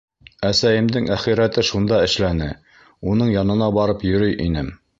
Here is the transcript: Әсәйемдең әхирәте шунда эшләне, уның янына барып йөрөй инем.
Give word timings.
Әсәйемдең 0.47 1.09
әхирәте 1.15 1.63
шунда 1.67 1.99
эшләне, 2.07 2.47
уның 3.13 3.31
янына 3.35 3.69
барып 3.79 4.05
йөрөй 4.13 4.35
инем. 4.49 4.73